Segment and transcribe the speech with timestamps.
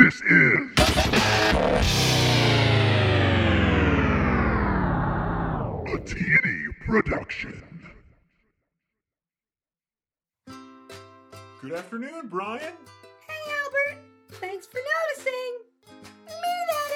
[0.00, 0.56] This is
[5.88, 7.62] a T&E production.
[11.60, 12.60] Good afternoon, Brian.
[13.28, 13.98] Hey, Albert.
[14.30, 15.58] Thanks for noticing.
[16.28, 16.32] Me,
[16.70, 16.90] that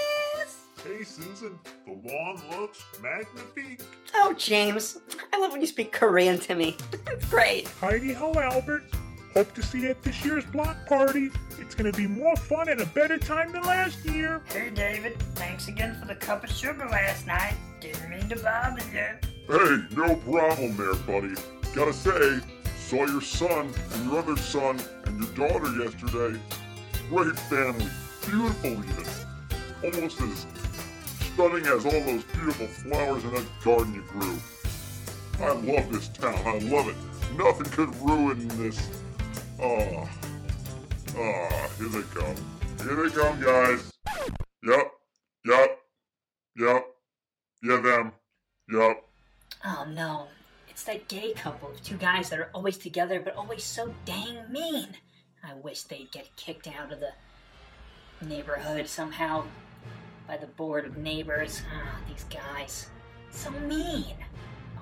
[0.47, 0.57] is.
[0.83, 1.59] Hey, Susan.
[1.85, 3.83] The lawn looks magnifique.
[4.15, 4.97] Oh, James.
[5.31, 6.79] I love when you speak Korean to me.
[7.09, 7.69] It's great.
[7.69, 8.85] Heidi ho, Albert.
[9.35, 11.29] Hope to see you at this year's block party.
[11.59, 14.41] It's gonna be more fun and a better time than last year.
[14.45, 17.57] Hey David, thanks again for the cup of sugar last night.
[17.81, 19.09] Didn't mean to bother you.
[19.49, 21.35] Hey, no problem there, buddy.
[21.75, 22.39] Gotta say,
[22.79, 26.39] saw your son and your other son and your daughter yesterday.
[27.09, 27.91] Great family.
[28.25, 29.07] Beautiful even.
[29.83, 30.47] Almost as
[31.35, 34.39] stunning as all those beautiful flowers in that garden you grew.
[35.41, 36.41] I love this town.
[36.47, 36.97] I love it.
[37.37, 38.89] Nothing could ruin this.
[39.61, 40.09] Oh.
[41.17, 42.37] Oh, here they come.
[42.83, 43.93] Here they come, guys.
[44.65, 44.93] Yep.
[45.45, 45.79] Yep.
[46.57, 46.87] Yep.
[47.63, 48.13] Yeah, them.
[48.71, 49.05] Yup.
[49.65, 50.27] Oh no,
[50.69, 54.51] it's that gay couple of two guys that are always together but always so dang
[54.51, 54.89] mean.
[55.43, 57.13] I wish they'd get kicked out of the
[58.27, 59.45] neighborhood somehow
[60.27, 61.63] by the board of neighbors.
[61.73, 62.89] Ah, these guys.
[63.31, 64.17] So mean.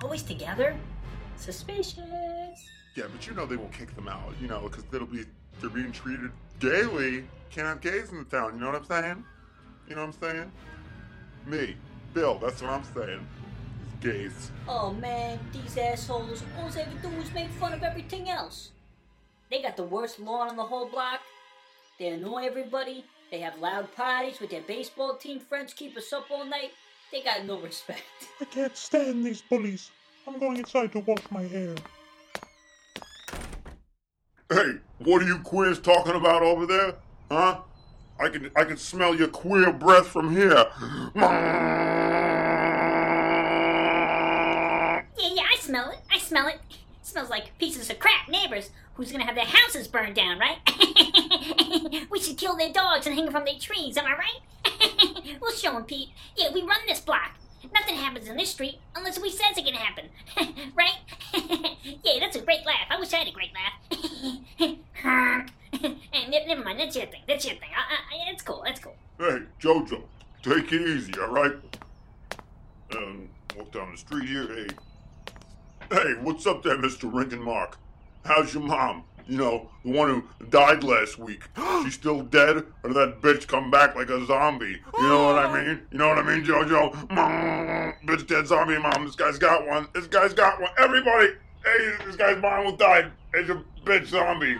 [0.01, 0.75] Always together?
[1.35, 1.99] Suspicious.
[2.95, 5.25] Yeah, but you know they won't kick them out, you know, because they'll be
[5.59, 7.25] they're being treated gaily.
[7.49, 8.53] Can't have gays in the town.
[8.53, 9.23] You know what I'm saying?
[9.87, 10.51] You know what I'm saying?
[11.45, 11.75] Me,
[12.13, 12.37] Bill.
[12.39, 13.27] That's what I'm saying.
[14.01, 14.51] These gays.
[14.67, 18.71] Oh man, these assholes, all they ever do is make fun of everything else.
[19.49, 21.19] They got the worst lawn on the whole block.
[21.99, 23.05] They annoy everybody.
[23.31, 26.71] They have loud parties with their baseball team friends, keep us up all night.
[27.11, 28.01] They got no respect.
[28.41, 29.89] I can't stand these bullies.
[30.27, 31.75] I'm going inside to wash my hair.
[34.51, 36.95] Hey, what are you queers talking about over there?
[37.31, 37.59] Huh?
[38.19, 40.65] I can I can smell your queer breath from here.
[45.17, 45.99] Yeah, yeah, I smell it.
[46.11, 46.59] I smell it.
[46.69, 46.77] It
[47.07, 50.57] smells like pieces of crap neighbors who's gonna have their houses burned down, right?
[52.11, 55.37] we should kill their dogs and hang them from their trees, am I right?
[55.41, 56.09] we'll show 'em, Pete.
[56.37, 57.31] Yeah, we run this block.
[57.73, 60.09] Nothing happens in this street unless we says it can happen,
[60.75, 60.97] right?
[62.03, 62.87] yeah, that's a great laugh.
[62.89, 63.73] I wish I had a great laugh.
[64.03, 64.77] Hey,
[66.29, 66.79] ne- never mind.
[66.79, 67.21] That's your thing.
[67.27, 67.69] That's your thing.
[67.75, 68.63] I, I, it's cool.
[68.65, 68.95] It's cool.
[69.17, 70.03] Hey, Jojo,
[70.41, 71.53] take it easy, all right?
[72.95, 74.47] Um, walk down the street here.
[74.47, 74.67] Hey,
[75.91, 77.77] hey, what's up there, Mister Lincoln Mark?
[78.25, 79.03] How's your mom?
[79.27, 81.43] You know, the one who died last week.
[81.83, 84.81] She's still dead, or did that bitch come back like a zombie?
[84.97, 85.81] You know what I mean?
[85.91, 86.93] You know what I mean, Jojo?
[87.09, 89.05] Mom, bitch, dead zombie mom.
[89.05, 89.87] This guy's got one.
[89.93, 90.71] This guy's got one.
[90.77, 91.29] Everybody,
[91.63, 93.09] hey, this guy's mom will die.
[93.33, 94.57] It's a bitch zombie.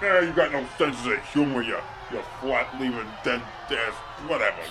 [0.00, 1.76] Yeah, you got no sense of humor, you,
[2.12, 3.94] you flat leaving dead ass,
[4.28, 4.56] whatever.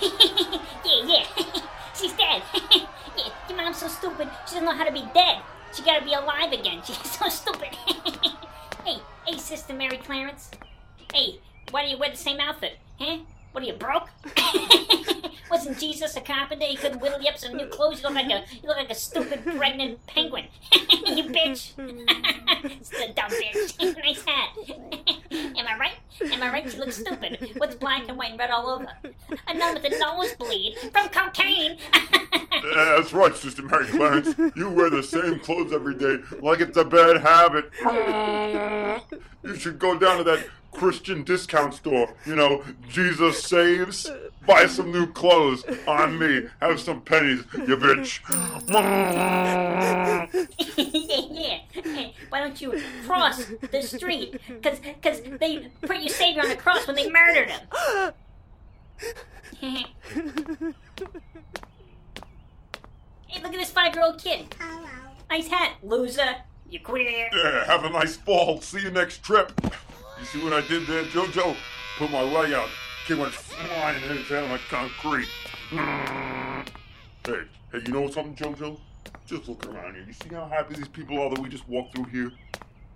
[0.84, 1.24] yeah, yeah.
[1.94, 2.42] She's dead.
[2.72, 4.30] yeah, your mom's so stupid.
[4.46, 5.42] She doesn't know how to be dead.
[5.74, 6.80] She gotta be alive again.
[6.84, 7.74] She's so stupid.
[8.84, 8.96] hey,
[9.26, 10.50] hey, Sister Mary Clarence.
[11.12, 11.40] Hey,
[11.70, 12.78] why do you wear the same outfit?
[12.98, 13.18] Huh?
[13.58, 14.08] What are you broke?
[15.50, 16.64] Wasn't Jesus a carpenter?
[16.64, 18.00] He couldn't whittle you up some new clothes.
[18.00, 20.44] You look like a you look like a stupid pregnant penguin.
[20.72, 21.72] you bitch.
[22.84, 23.96] Still dumb bitch.
[23.96, 24.50] nice hat.
[25.32, 25.94] Am I right?
[26.32, 26.70] Am I right?
[26.70, 27.50] She looks stupid.
[27.56, 28.86] What's black and white and red all over?
[29.48, 31.78] A nun with a nosebleed from cocaine.
[31.92, 34.36] Yeah, that's right, Sister Mary Clarence.
[34.54, 37.72] You wear the same clothes every day like it's a bad habit.
[39.42, 42.14] You should go down to that Christian discount store.
[42.24, 44.10] You know, Jesus saves.
[44.46, 46.46] Buy some new clothes on me.
[46.60, 48.20] Have some pennies, you bitch.
[48.68, 50.26] yeah,
[51.84, 52.08] yeah.
[52.28, 54.40] Why don't you cross the street?
[54.62, 58.14] Cause, cause they put your savior on the cross when they murdered him.
[59.60, 59.84] hey,
[63.42, 64.54] look at this five-year-old kid.
[65.30, 66.36] Nice hat, loser.
[66.70, 67.28] You queer.
[67.34, 68.60] Yeah, have a nice fall.
[68.60, 69.52] See you next trip.
[70.18, 71.56] You see what I did there, Jojo?
[71.96, 72.68] Put my leg out.
[73.06, 75.28] Kid went flying head on the concrete.
[75.70, 77.42] Hey,
[77.72, 78.78] hey, you know something, Jojo?
[79.26, 80.04] Just look around here.
[80.06, 82.32] You see how happy these people are that we just walked through here?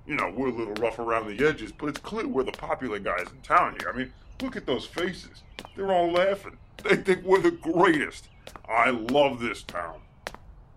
[0.06, 2.98] You know, we're a little rough around the edges, but it's clear we're the popular
[2.98, 3.92] guys in town here.
[3.92, 5.42] I mean, look at those faces.
[5.76, 6.56] They're all laughing.
[6.82, 8.28] They think we're the greatest.
[8.68, 10.00] I love this town.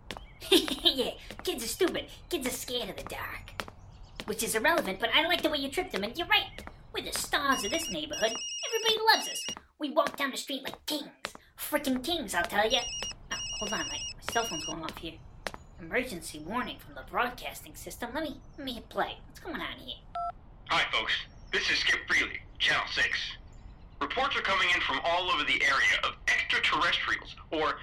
[0.52, 1.12] yeah,
[1.44, 2.06] kids are stupid.
[2.30, 3.45] Kids are scared of the dark.
[4.26, 6.64] Which is irrelevant, but I like the way you tripped them, and you're right.
[6.92, 8.34] We're the stars of this neighborhood.
[8.68, 9.40] Everybody loves us.
[9.78, 11.12] We walk down the street like kings.
[11.60, 12.80] Freaking kings, I'll tell you.
[12.80, 15.14] Oh, ah, hold on, my, my cell phone's going off here.
[15.80, 18.10] Emergency warning from the broadcasting system.
[18.16, 19.18] Let me let me hit play.
[19.28, 19.98] What's going on here?
[20.70, 21.14] Hi, folks.
[21.54, 23.20] This is Skip Freely, Channel 6.
[24.02, 27.76] Reports are coming in from all over the area of extraterrestrials, or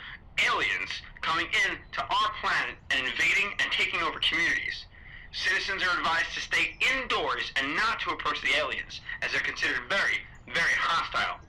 [0.44, 0.90] aliens,
[1.20, 4.86] coming in to our planet and invading and taking over communities.
[5.32, 9.80] Citizens are advised to stay indoors and not to approach the aliens, as they're considered
[9.88, 11.40] very, very hostile.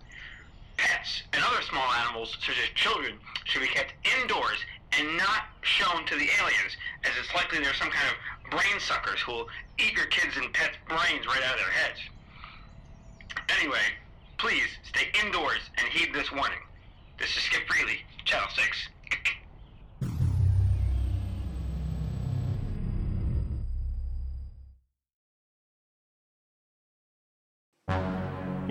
[0.78, 4.58] Pets and other small animals, such as children, should be kept indoors
[4.98, 9.20] and not shown to the aliens, as it's likely there's some kind of brain suckers
[9.20, 9.48] who will
[9.80, 12.00] eat your kids and pets' brains right out of their heads.
[13.60, 13.84] Anyway,
[14.38, 16.60] please stay indoors and heed this warning.
[17.20, 18.88] This is Skip Freely, Channel 6.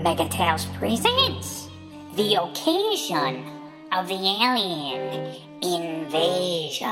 [0.02, 1.68] Megatails presents
[2.16, 3.46] the occasion
[3.92, 6.88] of the alien invasion.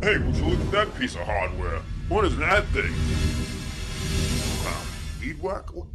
[0.00, 1.82] Hey, would you look at that piece of hardware?
[2.08, 2.90] What is that thing?
[4.64, 4.80] Wow,
[5.20, 5.70] beadwork?
[5.76, 5.86] Oh,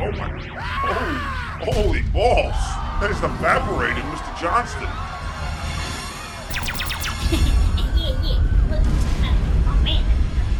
[0.00, 1.62] oh my...
[1.62, 2.56] Oh, holy balls!
[3.00, 4.40] That is evaporated, Mr.
[4.40, 5.13] Johnston.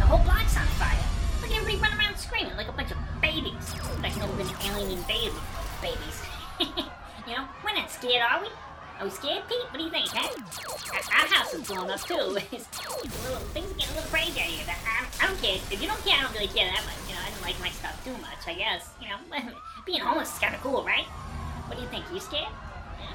[0.04, 1.00] The whole block's on fire.
[1.40, 3.64] Look at everybody running around screaming like a bunch of babies.
[4.04, 5.32] Like no been alien invaded
[5.80, 6.16] babies.
[6.60, 8.52] you know, we're not scared, are we?
[9.00, 9.64] Are we scared, Pete?
[9.72, 10.28] What do you think, huh?
[10.92, 12.20] Our, house is blowing up too.
[12.20, 14.68] Little, things are getting a little crazy out here.
[14.68, 15.56] I, I don't care.
[15.72, 17.00] If you don't care, I don't really care that much.
[17.08, 18.44] You know, I don't like my stuff too much.
[18.44, 18.92] I guess.
[19.00, 19.18] You know,
[19.88, 21.08] being homeless is kind of cool, right?
[21.64, 22.04] What do you think?
[22.12, 22.52] You scared?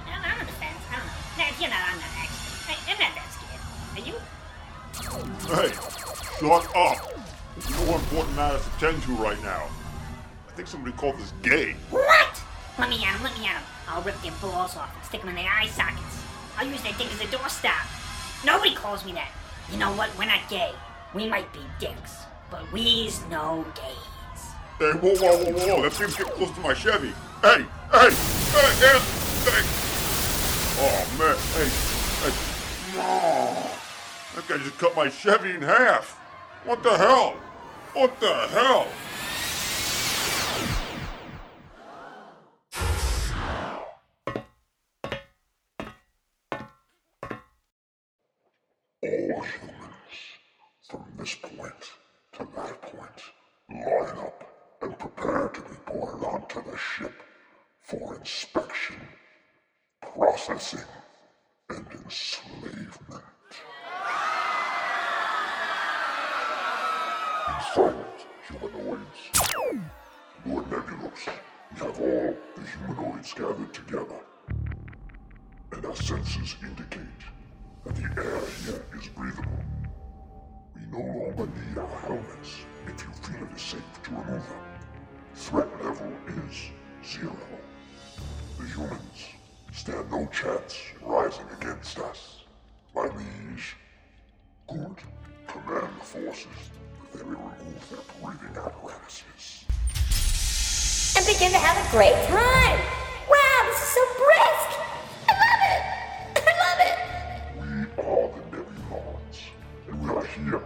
[0.09, 0.81] I'm, on the fence.
[0.89, 1.38] I don't know.
[1.38, 2.65] No, you're not, I'm not actually.
[2.65, 3.62] I, I'm not that scared.
[3.94, 4.18] Are you?
[5.00, 5.72] Hey,
[6.40, 7.10] shut up!
[7.56, 9.69] There's more important matters to tend to right now.
[10.48, 11.75] I think somebody called this gay.
[11.90, 12.42] What?
[12.78, 13.63] Let me at him, let me at him.
[13.88, 16.24] I'll rip their balls off and stick them in their eye sockets.
[16.57, 17.88] I'll use their thing as a doorstop.
[18.46, 19.31] Nobody calls me that.
[19.72, 20.10] You know what?
[20.18, 20.72] We're not gay.
[21.13, 24.52] We might be dicks, but we's no gays.
[24.80, 27.13] Hey, whoa, whoa, whoa, whoa, that thing's getting close to my Chevy.
[27.42, 28.10] Hey, hey,
[28.52, 29.00] hey, hey,
[29.48, 29.63] hey.
[30.81, 31.69] Oh, man, hey,
[32.24, 32.34] hey.
[33.02, 33.69] Oh,
[34.36, 36.20] that guy just cut my Chevy in half.
[36.66, 37.36] What the hell?
[37.94, 38.88] What the hell?
[49.02, 50.18] All humans,
[50.90, 51.74] from this point
[52.34, 53.24] to that point,
[53.70, 54.44] line up
[54.81, 57.14] and prepare to be boarded onto the ship
[57.81, 58.98] for inspection,
[60.02, 60.84] processing,
[61.70, 63.24] and enslavement.
[67.59, 69.31] Silent humanoids.
[70.45, 71.27] Lord Nebulos,
[71.73, 74.19] we have all the humanoids gathered together,
[75.73, 77.01] and our senses indicate
[77.83, 79.59] that the air here is breathable.
[80.73, 84.63] We no longer need our helmets if you feel it is safe to remove them.
[85.35, 86.13] Threat level
[86.47, 86.69] is
[87.06, 87.35] zero.
[88.57, 89.25] The humans
[89.73, 92.45] stand no chance rising against us.
[92.95, 93.75] My liege,
[94.69, 94.95] good
[95.47, 96.69] command the forces
[97.13, 99.65] they may remove their breathing apparatuses.
[101.17, 102.79] And begin to have a great time.
[103.29, 104.69] Wow, this is so brisk.
[105.27, 105.81] I love it.
[106.47, 106.95] I love it.
[107.57, 107.69] We
[108.03, 109.38] are the Nebulons,
[109.88, 110.61] and we are here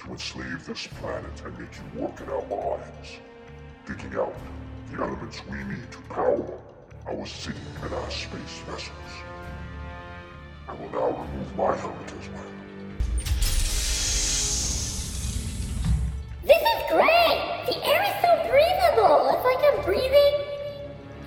[0.00, 3.18] to enslave this planet and make you work in our mines,
[3.86, 4.34] digging out
[4.90, 6.58] the elements we need to power
[7.06, 9.12] our city and our space vessels.
[10.68, 12.61] I will now remove my helmet as well.
[16.92, 17.40] Great.
[17.64, 19.32] The air is so breathable.
[19.32, 20.34] It's like I'm breathing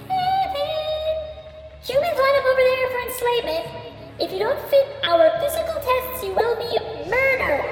[0.06, 0.70] heaven.
[1.82, 3.66] Humans line up over there for enslavement.
[4.20, 6.70] If you don't fit our physical tests, you will be
[7.10, 7.66] murdered.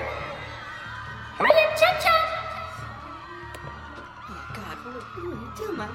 [1.38, 2.23] Hurry up, chop chop.
[4.29, 5.71] Oh God, what will you do?
[5.73, 5.88] My,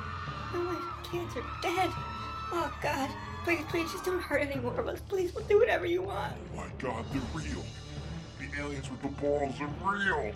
[0.55, 1.91] my wife and kids are dead.
[2.53, 3.11] Oh God,
[3.43, 5.01] please, please, just don't hurt any more of us.
[5.09, 6.33] Please, we'll do whatever you want.
[6.55, 7.65] Oh my god, they're real.
[8.39, 10.33] The aliens with the balls are real.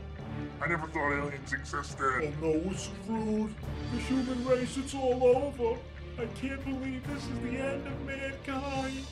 [0.63, 1.99] I never thought aliens existed.
[2.01, 3.53] Oh no, we're screwed.
[3.91, 5.77] The human race, it's all over.
[6.17, 9.05] I can't believe this is the end of mankind.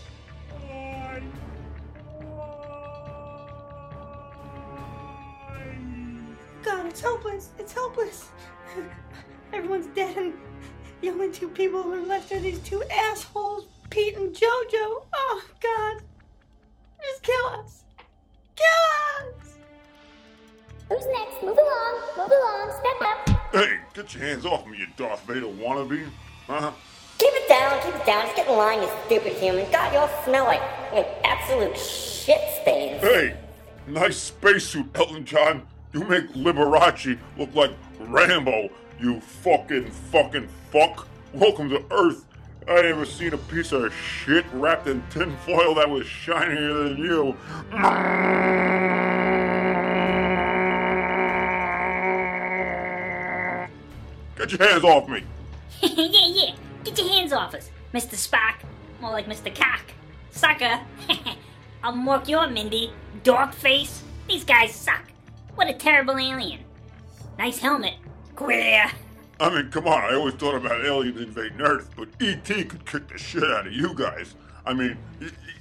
[0.69, 1.21] Why?
[2.21, 2.61] Why?
[6.62, 7.49] God, it's hopeless.
[7.59, 8.28] It's hopeless.
[9.52, 10.35] Everyone's dead, and
[11.00, 15.04] the only two people who are left are these two assholes, Pete and JoJo.
[15.12, 16.02] Oh God,
[17.02, 17.79] just kill us.
[22.21, 22.71] Move along.
[22.71, 23.55] Step up.
[23.55, 26.07] Hey, get your hands off me, you Darth Vader wannabe.
[26.47, 26.73] Huh?
[27.17, 27.81] Keep it down.
[27.83, 28.27] Keep it down.
[28.27, 29.71] Just get in line, you stupid human.
[29.73, 30.61] God, you all smell like,
[30.93, 32.99] like absolute shit stain.
[32.99, 33.37] Hey,
[33.87, 35.67] nice spacesuit, Elton John.
[35.95, 38.69] You make Liberace look like Rambo,
[39.00, 41.09] you fucking fucking fuck.
[41.33, 42.27] Welcome to Earth.
[42.69, 46.99] I ain't ever seen a piece of shit wrapped in tinfoil that was shinier than
[46.99, 47.35] you.
[54.40, 55.23] Get your hands off me.
[55.82, 56.54] yeah, yeah.
[56.82, 58.14] Get your hands off us, Mr.
[58.14, 58.54] Spock.
[58.99, 59.54] More like Mr.
[59.54, 59.82] Cock.
[60.30, 60.80] Sucker.
[61.82, 62.90] I'll mark your Mindy.
[63.23, 64.02] Dog face.
[64.26, 65.02] These guys suck.
[65.56, 66.61] What a terrible alien.
[67.38, 67.97] Nice helmet.
[68.35, 68.90] Queer.
[69.38, 72.64] I mean, come on, I always thought about aliens invading Earth, but E.T.
[72.64, 74.37] could kick the shit out of you guys.
[74.64, 74.97] I mean,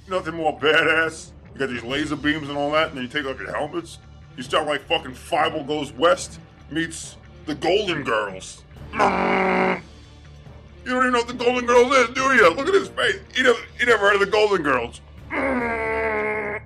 [0.08, 1.32] nothing more badass.
[1.52, 3.98] You got these laser beams and all that, and then you take off your helmets.
[4.38, 8.62] You start like fucking Five Goes West meets the Golden Girls.
[8.92, 8.98] You
[10.86, 12.54] don't even know what the Golden Girls is, do you?
[12.54, 13.20] Look at his face.
[13.34, 15.00] You never, you never heard of the Golden Girls.
[15.30, 16.60] yeah,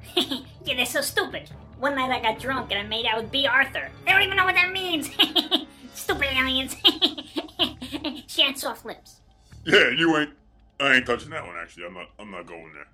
[0.64, 1.50] they're so stupid.
[1.78, 3.90] One night I got drunk and I made out with Bea Arthur.
[4.04, 5.10] They don't even know what that means.
[5.94, 6.76] Stupid aliens.
[8.26, 9.20] she had soft lips.
[9.64, 10.30] Yeah, you ain't.
[10.80, 11.56] I ain't touching that one.
[11.56, 12.08] Actually, I'm not.
[12.18, 12.86] I'm not going there.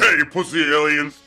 [0.00, 1.18] Hey, you pussy aliens!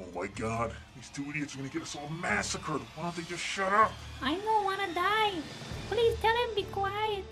[0.00, 2.80] Oh my god, these two idiots are gonna get us all massacred.
[2.96, 3.92] Why don't they just shut up?
[4.22, 5.32] I don't wanna die.
[5.90, 7.24] Please tell him be quiet.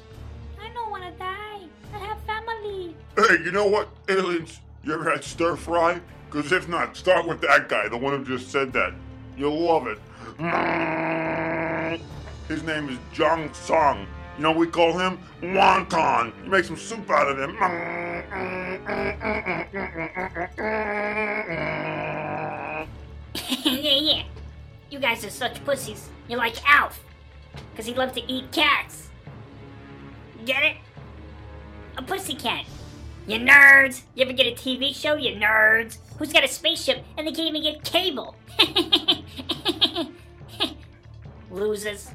[0.62, 1.60] I don't wanna die.
[1.94, 2.94] I have family.
[3.16, 4.60] Hey, you know what, aliens?
[4.84, 6.02] You ever had stir fry?
[6.30, 8.92] Because if not, start with that guy, the one who just said that.
[9.38, 9.98] You'll love it.
[12.46, 14.06] His name is Jong Song.
[14.36, 15.18] You know what we call him?
[15.40, 16.32] Wonton.
[16.44, 17.56] You make some soup out of him.
[23.64, 24.22] yeah, yeah.
[24.90, 26.08] You guys are such pussies.
[26.28, 27.00] You're like Alf.
[27.70, 29.08] Because he loves to eat cats.
[30.44, 30.76] Get it?
[31.96, 32.64] A pussy cat.
[33.26, 34.02] You nerds!
[34.14, 35.98] You ever get a TV show, you nerds?
[36.18, 38.34] Who's got a spaceship and they can't even get cable?
[41.50, 42.10] Losers.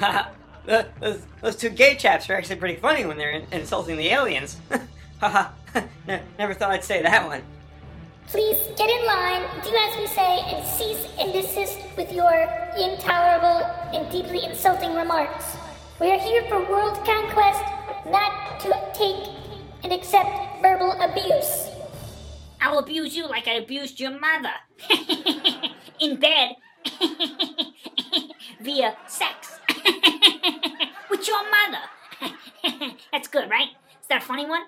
[0.66, 4.56] Those, two gay chaps are actually pretty funny when they're in- insulting the aliens.
[5.20, 5.50] Haha,
[6.38, 7.42] never thought I'd say that one.
[8.28, 12.32] Please get in line, do as we say, and cease and desist with your
[12.76, 15.56] intolerable and deeply insulting remarks.
[16.00, 17.62] We are here for world conquest,
[18.06, 19.28] not to take
[19.82, 21.68] and accept verbal abuse.
[22.60, 24.54] I'll abuse you like I abused your mother.
[26.00, 26.56] In bed.
[28.60, 29.60] Via sex.
[31.10, 32.94] With your mother.
[33.12, 33.68] That's good, right?
[34.00, 34.62] Is that a funny one?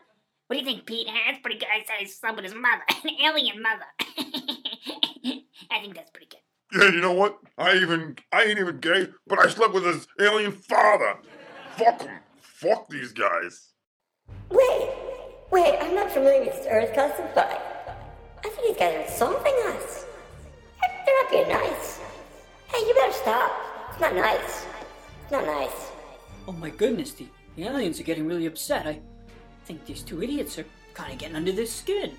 [0.47, 1.09] What do you think, Pete?
[1.26, 1.69] That's pretty good.
[1.73, 2.83] I said I slept with his mother.
[3.05, 3.85] An alien mother.
[5.71, 6.41] I think that's pretty good.
[6.73, 7.38] Yeah, you know what?
[7.59, 11.19] I even I ain't even gay, but I slept with his alien father.
[11.76, 12.19] Fuck him.
[12.41, 13.73] Fuck these guys.
[14.50, 14.91] Wait,
[15.50, 17.61] wait, I'm not familiar with this Earth classified.
[18.45, 20.07] I think these guys are insulting us.
[20.81, 22.00] They're they're not being nice.
[22.69, 23.53] Hey, you better stop.
[23.91, 24.67] It's not nice.
[25.23, 25.91] It's not nice.
[26.49, 27.26] Oh my goodness, the,
[27.57, 28.87] the aliens are getting really upset.
[28.87, 29.00] I
[29.66, 32.12] think these two idiots are kind of getting under their skin.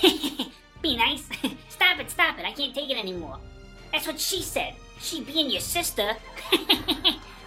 [0.82, 1.28] Be nice.
[1.68, 2.44] stop it, stop it.
[2.44, 3.38] I can't take it anymore.
[3.92, 4.74] That's what she said.
[5.00, 6.14] She being your sister.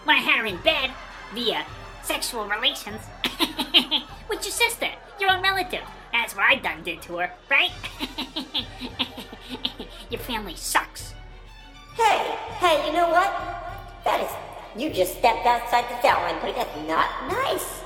[0.03, 0.91] when I had her in bed
[1.33, 1.65] via
[2.03, 3.01] sexual relations
[4.29, 4.89] with your sister,
[5.19, 5.83] your own relative.
[6.11, 7.71] That's what I done did to her, right?
[10.09, 11.13] your family sucks.
[11.95, 13.31] Hey, hey, you know what?
[14.03, 17.76] That is, you just stepped outside the foul line, but that's not nice.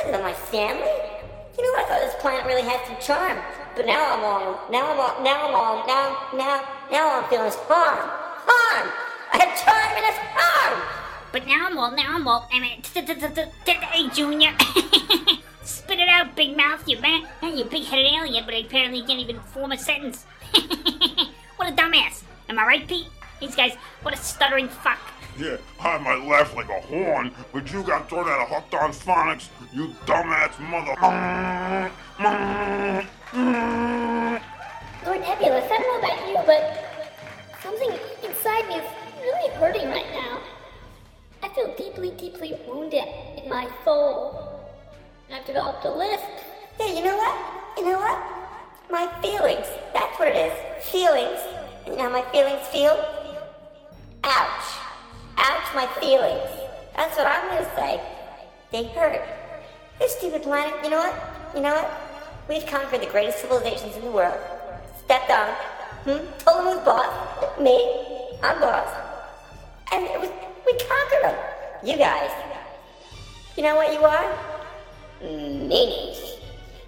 [0.00, 0.24] Is terrible.
[0.24, 1.20] My family.
[1.58, 1.82] You know?
[1.82, 3.38] I thought this planet really had some charm,
[3.76, 7.52] but now I'm all, now I'm all, now I'm all, now, now, now I'm feeling
[7.68, 8.08] harm,
[8.48, 8.92] harm.
[9.32, 10.82] I have charm and it's harm.
[11.32, 14.52] But now I'm all, now I'm all, I mean, hey, Junior.
[15.64, 17.26] Spit it out, big mouth, you man.
[17.42, 20.24] You big headed alien, but apparently can't even form a sentence.
[21.56, 22.22] what a dumbass.
[22.48, 23.06] Am I right, Pete?
[23.40, 24.98] These guys, what a stuttering fuck.
[25.40, 28.92] Yeah, I might laugh like a horn, but you got thrown out of hooked on
[28.92, 30.94] phonics, you dumbass mother.
[35.06, 36.62] Lord Nebulous, I don't know about you, but
[37.62, 37.90] something
[38.22, 38.90] inside me is
[39.22, 40.40] really hurting right now.
[41.42, 43.08] I feel deeply, deeply wounded
[43.42, 44.60] in my soul.
[45.32, 46.22] I've developed a list.
[46.78, 47.34] Yeah, you know what?
[47.78, 48.22] You know what?
[48.90, 49.66] My feelings.
[49.94, 50.52] That's what it is.
[50.84, 51.40] Feelings.
[51.86, 53.02] And how my feelings feel?
[54.22, 54.89] Ouch.
[55.40, 56.50] Ouch, my feelings.
[56.94, 58.00] That's what I'm gonna say.
[58.72, 59.22] They hurt.
[59.98, 61.14] This stupid planet, you know what?
[61.54, 61.90] You know what?
[62.48, 64.38] We've conquered the greatest civilizations in the world.
[65.04, 65.48] Stepped on.
[66.04, 66.26] Hmm?
[66.38, 67.58] Told them who's boss.
[67.58, 68.38] Me.
[68.42, 68.88] I'm boss.
[69.92, 70.30] And it was,
[70.66, 71.36] we conquered them.
[71.84, 72.30] You guys.
[73.56, 74.38] You know what you are?
[75.22, 76.38] Meanies.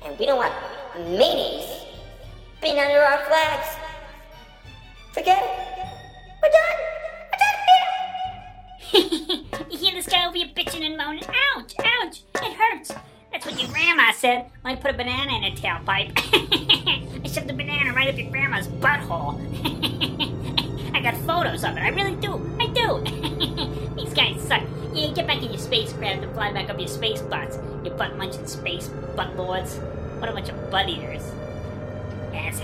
[0.04, 0.52] And we don't want
[0.97, 1.85] meanies
[2.61, 3.68] being under our flags.
[5.12, 5.87] Forget it.
[6.42, 6.82] We're done.
[10.12, 10.31] Here.
[10.35, 11.25] you bitching and moaning?
[11.57, 12.92] Ouch, ouch, it hurts.
[13.31, 16.12] That's what your grandma said when I put a banana in a tailpipe.
[17.25, 19.40] I shoved the banana right up your grandma's butthole.
[20.95, 21.81] I got photos of it.
[21.81, 22.35] I really do.
[22.61, 23.02] I do.
[23.97, 24.62] These guys suck.
[24.92, 27.59] Yeah, get back in your spacecraft and fly back up your space butts.
[27.83, 29.76] You butt munching space butt lords.
[30.19, 31.33] What a bunch of butt eaters.
[32.35, 32.61] Ass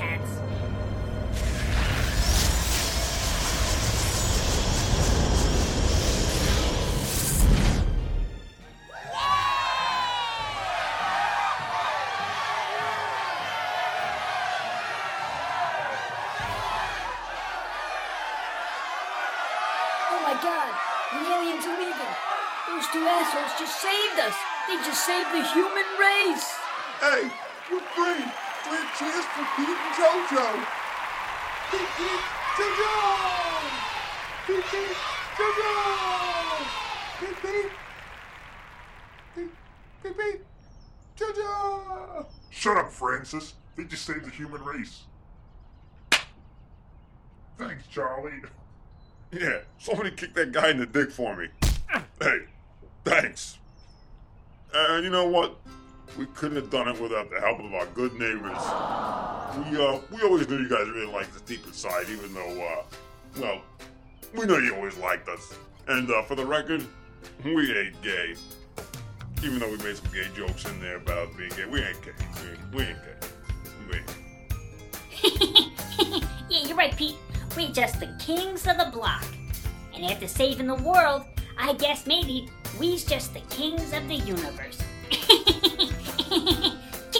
[23.48, 24.34] assholes just saved us.
[24.68, 26.54] They just saved the human race.
[27.00, 27.30] Hey,
[27.70, 28.24] we're free.
[28.68, 30.66] We're a chance for Pete and JoJo.
[31.70, 32.24] Pete, Pete,
[32.56, 32.92] JoJo!
[34.46, 34.96] Pete, Pete,
[35.36, 35.70] JoJo!
[37.20, 37.70] Pete, Pete.
[39.34, 39.50] Pete,
[40.02, 40.40] Pete, Pete,
[41.16, 42.26] JoJo!
[42.50, 43.54] Shut up, Francis.
[43.76, 45.04] They just saved the human race.
[47.58, 48.32] Thanks, Charlie.
[49.30, 51.48] Yeah, somebody kick that guy in the dick for me.
[52.18, 52.46] Hey,
[53.08, 53.58] thanks.
[54.74, 55.56] And you know what?
[56.18, 58.58] We couldn't have done it without the help of our good neighbors.
[59.56, 62.82] We uh, we always knew you guys really liked us deep inside, even though uh,
[63.40, 63.60] well,
[64.36, 65.54] we know you always liked us.
[65.86, 66.84] And uh, for the record,
[67.44, 68.34] we ain't gay.
[69.42, 72.10] Even though we made some gay jokes in there about being gay, we ain't gay.
[72.42, 73.14] We ain't, we ain't gay.
[73.88, 74.10] We ain't.
[76.50, 77.14] yeah, you're right, Pete.
[77.56, 79.24] We're just the kings of the block.
[79.94, 81.24] And after saving the world,
[81.56, 84.78] I guess maybe we's just the kings of the universe.
[85.10, 85.26] Kick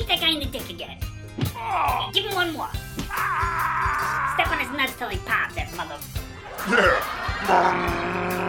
[0.06, 0.98] that guy in the dick again.
[1.54, 2.10] Oh.
[2.12, 2.68] Give him one more.
[3.10, 4.34] Ah.
[4.34, 5.96] Step on his nuts till he pops, that mother.
[6.70, 8.47] Yeah.